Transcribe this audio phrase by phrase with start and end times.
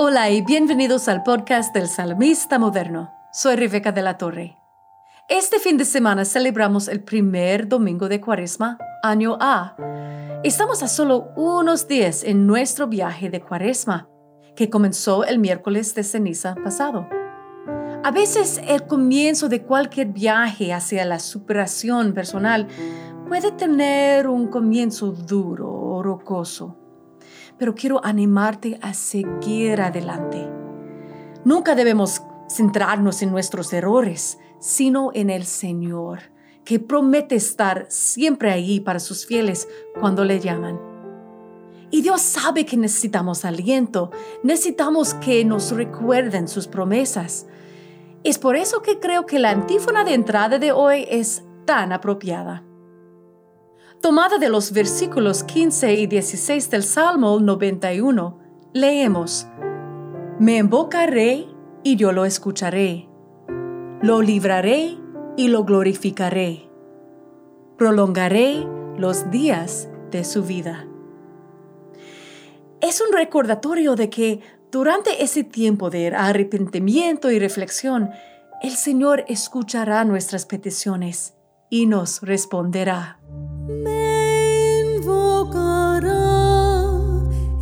[0.00, 3.12] Hola y bienvenidos al podcast del Salmista Moderno.
[3.32, 4.56] Soy Rebeca de la Torre.
[5.28, 9.74] Este fin de semana celebramos el primer domingo de Cuaresma, año A.
[10.44, 14.08] Estamos a solo unos días en nuestro viaje de Cuaresma,
[14.54, 17.08] que comenzó el miércoles de ceniza pasado.
[18.04, 22.68] A veces el comienzo de cualquier viaje hacia la superación personal
[23.26, 26.87] puede tener un comienzo duro o rocoso
[27.58, 30.48] pero quiero animarte a seguir adelante.
[31.44, 36.20] Nunca debemos centrarnos en nuestros errores, sino en el Señor,
[36.64, 40.78] que promete estar siempre ahí para sus fieles cuando le llaman.
[41.90, 44.10] Y Dios sabe que necesitamos aliento,
[44.42, 47.46] necesitamos que nos recuerden sus promesas.
[48.24, 52.67] Es por eso que creo que la antífona de entrada de hoy es tan apropiada
[54.00, 58.38] tomada de los versículos 15 y 16 del Salmo 91,
[58.72, 59.46] leemos,
[60.38, 61.46] Me invocaré
[61.82, 63.08] y yo lo escucharé,
[64.00, 64.96] lo libraré
[65.36, 66.68] y lo glorificaré,
[67.76, 70.86] prolongaré los días de su vida.
[72.80, 78.10] Es un recordatorio de que durante ese tiempo de arrepentimiento y reflexión,
[78.62, 81.34] el Señor escuchará nuestras peticiones
[81.70, 83.17] y nos responderá.
[83.68, 86.16] Men vocara,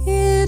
[0.06, 0.46] et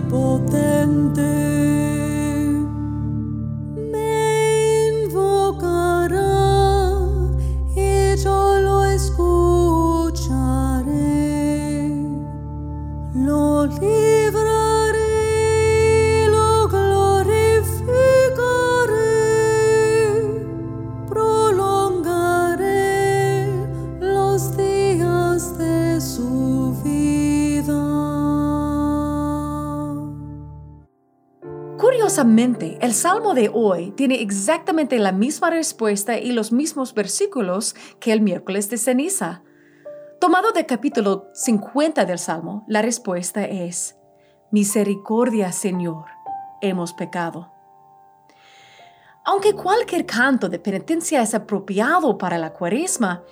[0.00, 1.39] omnipotente.
[31.80, 38.12] Curiosamente, el Salmo de hoy tiene exactamente la misma respuesta y los mismos versículos que
[38.12, 39.42] el miércoles de ceniza.
[40.20, 43.96] Tomado del capítulo 50 del Salmo, la respuesta es,
[44.50, 46.04] Misericordia, Señor,
[46.60, 47.50] hemos pecado.
[49.24, 53.24] Aunque cualquier canto de penitencia es apropiado para la cuaresma,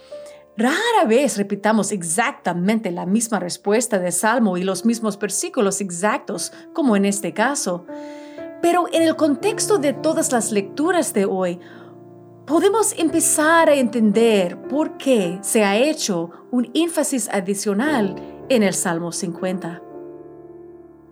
[0.57, 6.97] rara vez repitamos exactamente la misma respuesta del Salmo y los mismos versículos exactos, como
[6.97, 7.85] en este caso.
[8.61, 11.61] Pero en el contexto de todas las lecturas de hoy,
[12.47, 18.17] podemos empezar a entender por qué se ha hecho un énfasis adicional
[18.49, 19.83] en el Salmo 50.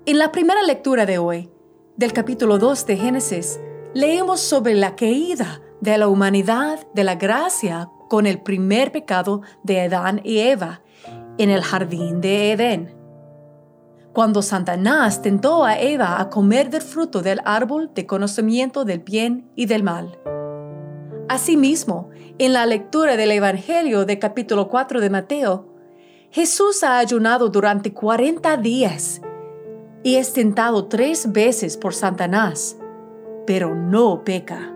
[0.06, 1.51] En la primera lectura de hoy,
[1.97, 3.61] del capítulo 2 de Génesis,
[3.95, 9.83] leemos sobre la caída de la humanidad de la gracia con el primer pecado de
[9.83, 10.83] Adán y Eva
[11.39, 12.96] en el jardín de Edén
[14.16, 19.50] cuando Satanás tentó a Eva a comer del fruto del árbol de conocimiento del bien
[19.56, 20.19] y del mal.
[21.28, 25.69] Asimismo, en la lectura del Evangelio de capítulo 4 de Mateo,
[26.31, 29.20] Jesús ha ayunado durante 40 días
[30.02, 32.79] y es tentado tres veces por Satanás,
[33.46, 34.75] pero no peca.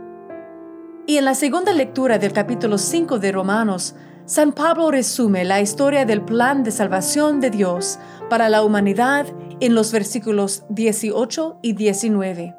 [1.07, 3.97] Y en la segunda lectura del capítulo 5 de Romanos,
[4.31, 7.99] San Pablo resume la historia del plan de salvación de Dios
[8.29, 9.27] para la humanidad
[9.59, 12.55] en los versículos 18 y 19.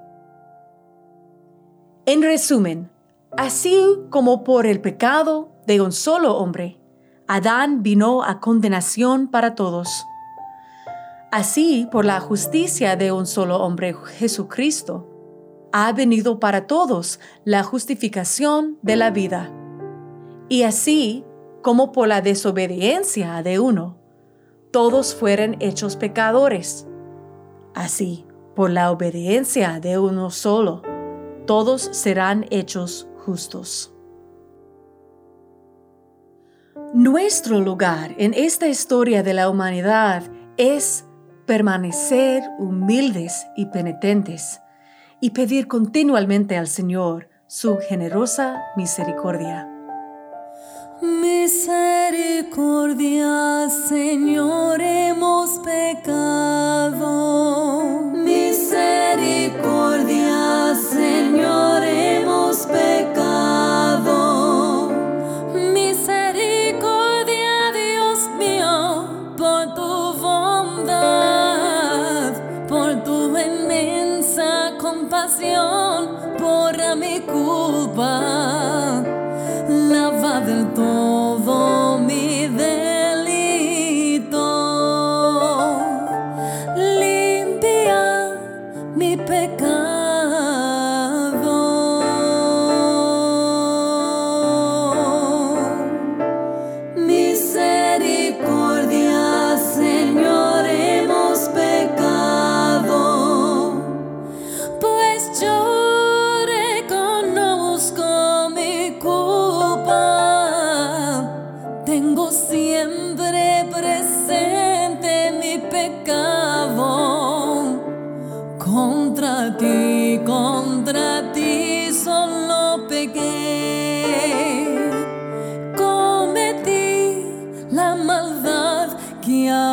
[2.08, 2.92] En resumen,
[3.38, 6.78] así como por el pecado de un solo hombre,
[7.26, 9.88] Adán vino a condenación para todos.
[11.32, 15.08] Así, por la justicia de un solo hombre, Jesucristo,
[15.72, 19.50] ha venido para todos la justificación de la vida.
[20.50, 21.24] Y así,
[21.62, 23.98] como por la desobediencia de uno,
[24.72, 26.88] todos fueran hechos pecadores.
[27.74, 28.26] Así,
[28.56, 30.82] por la obediencia de uno solo,
[31.46, 33.94] todos serán hechos justos.
[36.94, 40.24] Nuestro lugar en esta historia de la humanidad
[40.58, 41.06] es
[41.46, 44.60] permanecer humildes y penitentes
[45.22, 49.71] y pedir continuamente al Señor su generosa misericordia.
[51.02, 57.02] Misericordia, Señor, hemos pecado.
[58.14, 61.84] Misericordia, Señor,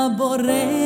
[0.09, 0.78] una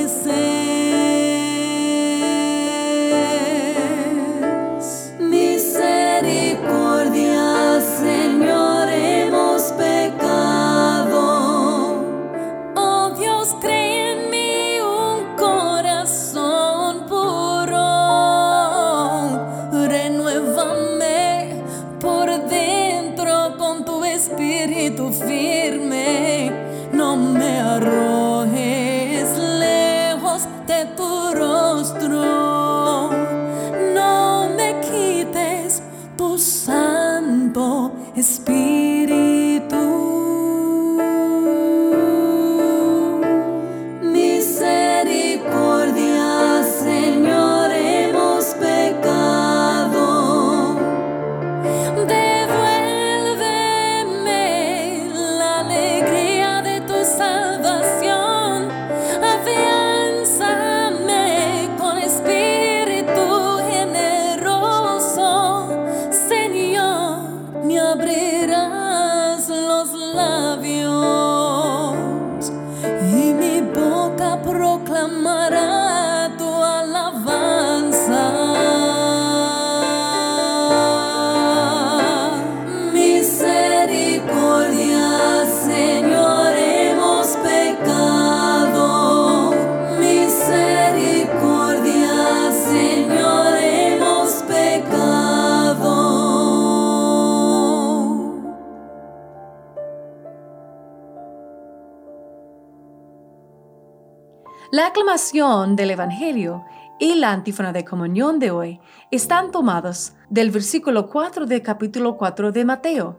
[104.72, 106.64] La aclamación del Evangelio
[106.98, 112.52] y la antífona de comunión de hoy están tomados del versículo 4 del capítulo 4
[112.52, 113.18] de Mateo.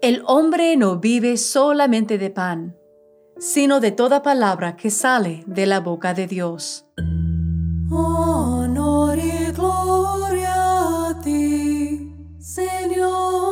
[0.00, 2.76] El hombre no vive solamente de pan,
[3.38, 6.86] sino de toda palabra que sale de la boca de Dios.
[7.90, 13.49] Honor y gloria a ti, Señor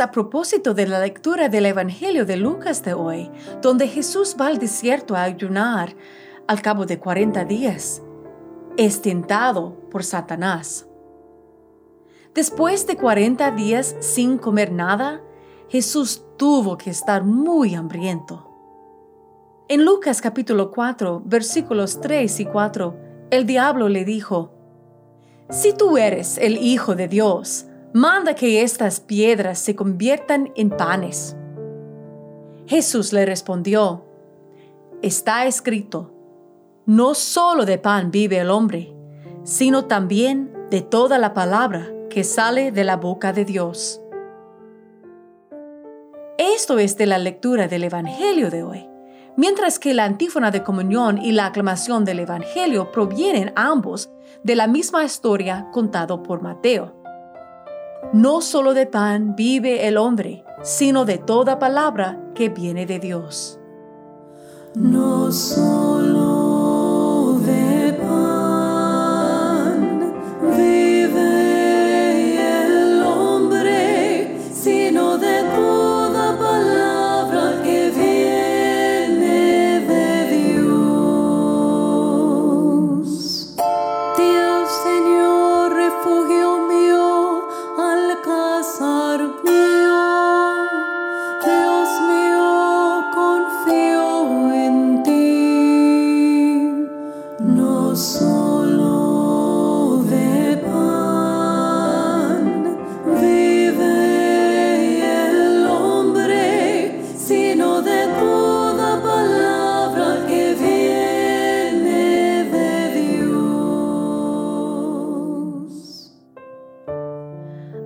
[0.00, 3.30] a propósito de la lectura del Evangelio de Lucas de hoy,
[3.62, 5.94] donde Jesús va al desierto a ayunar
[6.46, 8.02] al cabo de 40 días,
[8.76, 10.86] es tentado por Satanás.
[12.34, 15.22] Después de 40 días sin comer nada,
[15.68, 18.50] Jesús tuvo que estar muy hambriento.
[19.68, 22.96] En Lucas capítulo 4, versículos 3 y 4,
[23.30, 24.52] el diablo le dijo,
[25.50, 27.65] Si tú eres el Hijo de Dios,
[27.96, 31.34] manda que estas piedras se conviertan en panes.
[32.66, 34.04] Jesús le respondió,
[35.00, 36.12] Está escrito,
[36.84, 38.94] no solo de pan vive el hombre,
[39.44, 44.02] sino también de toda la palabra que sale de la boca de Dios.
[46.36, 48.86] Esto es de la lectura del Evangelio de hoy,
[49.38, 54.10] mientras que la antífona de comunión y la aclamación del Evangelio provienen ambos
[54.44, 57.05] de la misma historia contado por Mateo.
[58.12, 63.58] No solo de pan vive el hombre, sino de toda palabra que viene de Dios.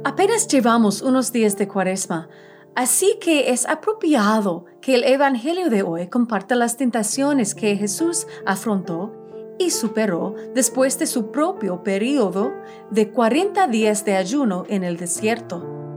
[0.05, 2.29] Apenas llevamos unos días de cuaresma,
[2.75, 9.13] así que es apropiado que el Evangelio de hoy comparta las tentaciones que Jesús afrontó
[9.59, 12.53] y superó después de su propio periodo
[12.91, 15.90] de 40 días de ayuno en el desierto.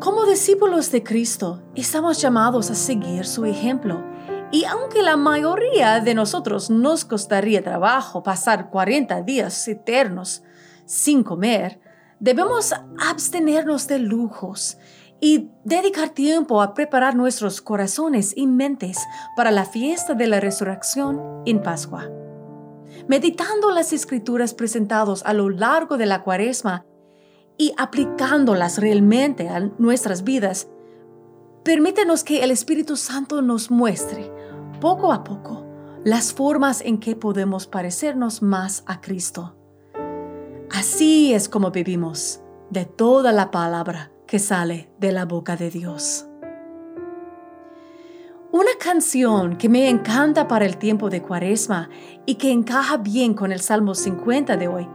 [0.00, 4.02] Como discípulos de Cristo, estamos llamados a seguir su ejemplo.
[4.50, 10.42] Y aunque la mayoría de nosotros nos costaría trabajo pasar 40 días eternos
[10.86, 11.82] sin comer,
[12.18, 14.78] debemos abstenernos de lujos
[15.20, 18.96] y dedicar tiempo a preparar nuestros corazones y mentes
[19.36, 22.08] para la fiesta de la resurrección en Pascua.
[23.06, 26.86] Meditando las escrituras presentadas a lo largo de la cuaresma
[27.60, 30.68] y aplicándolas realmente a nuestras vidas,
[31.62, 34.32] permítenos que el Espíritu Santo nos muestre,
[34.80, 35.66] poco a poco,
[36.02, 39.54] las formas en que podemos parecernos más a Cristo.
[40.70, 42.40] Así es como vivimos
[42.70, 46.26] de toda la palabra que sale de la boca de Dios.
[48.52, 51.90] Una canción que me encanta para el tiempo de Cuaresma
[52.24, 54.88] y que encaja bien con el Salmo 50 de hoy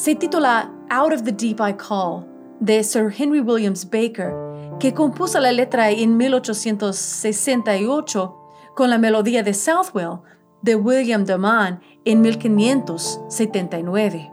[0.00, 2.26] se titula Out of the Deep I Call
[2.58, 4.34] de Sir Henry Williams Baker,
[4.80, 8.36] que compuso la letra en 1868
[8.74, 10.18] con la melodía de Southwell
[10.62, 14.32] de William Daman en 1579.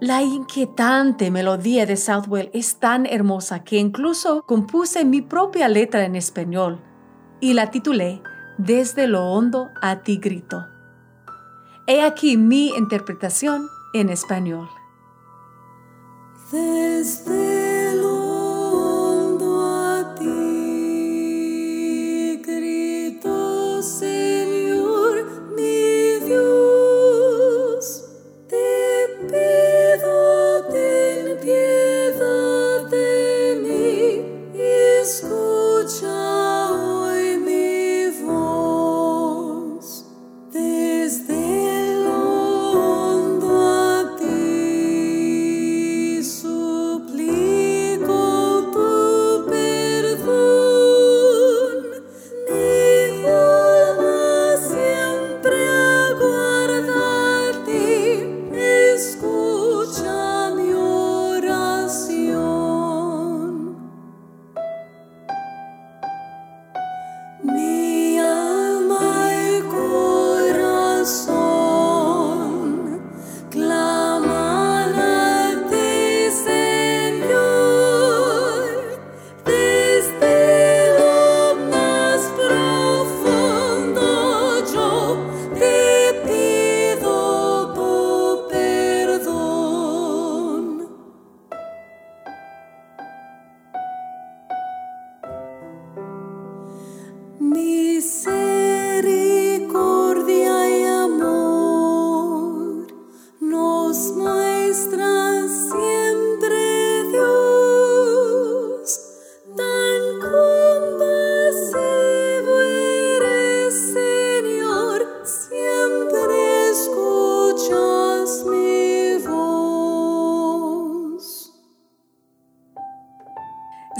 [0.00, 6.14] La inquietante melodía de Southwell es tan hermosa que incluso compuse mi propia letra en
[6.14, 6.80] español
[7.40, 8.22] y la titulé
[8.56, 10.64] Desde lo hondo a ti grito.
[11.88, 14.68] He aquí mi interpretación en español.
[16.52, 17.59] Desde lo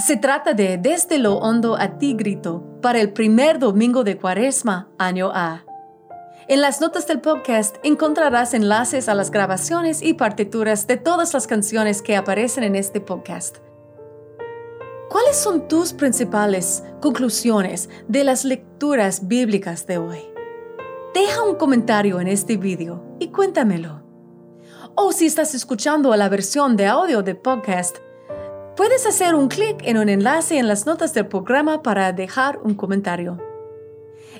[0.01, 4.89] Se trata de Desde lo hondo a ti grito para el primer domingo de Cuaresma,
[4.97, 5.63] año A.
[6.47, 11.45] En las notas del podcast encontrarás enlaces a las grabaciones y partituras de todas las
[11.45, 13.57] canciones que aparecen en este podcast.
[15.09, 20.21] ¿Cuáles son tus principales conclusiones de las lecturas bíblicas de hoy?
[21.13, 24.01] Deja un comentario en este video y cuéntamelo.
[24.95, 27.97] O si estás escuchando la versión de audio de podcast,
[28.81, 32.73] puedes hacer un clic en un enlace en las notas del programa para dejar un
[32.73, 33.37] comentario.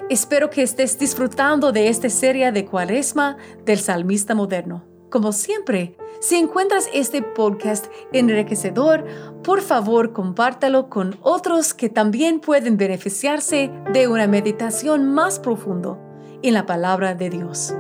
[0.10, 4.83] Espero que estés disfrutando de esta serie de Cuaresma del Salmista Moderno.
[5.12, 9.05] Como siempre, si encuentras este podcast enriquecedor,
[9.43, 16.00] por favor compártalo con otros que también pueden beneficiarse de una meditación más profundo
[16.41, 17.75] en la palabra de Dios.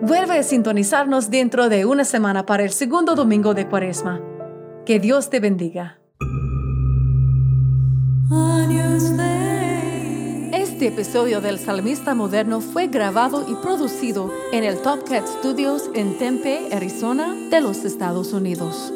[0.00, 4.31] Vuelve a sintonizarnos dentro de una semana para el segundo domingo de Cuaresma.
[4.84, 6.00] Que Dios te bendiga.
[10.52, 16.18] Este episodio del Salmista Moderno fue grabado y producido en el Top Cat Studios en
[16.18, 18.92] Tempe, Arizona, de los Estados Unidos.